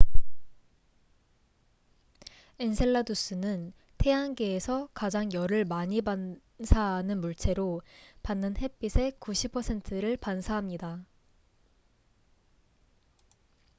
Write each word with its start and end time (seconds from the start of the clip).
엔셀라두스는 2.57 3.71
태양계에서 3.99 4.89
가장 4.95 5.31
열을 5.31 5.65
많이 5.65 6.01
반사하는 6.01 7.21
물체로 7.21 7.83
받는 8.23 8.57
햇빛의 8.57 9.17
90 9.19 9.51
퍼센트를 9.51 10.17
반사합니다 10.17 11.05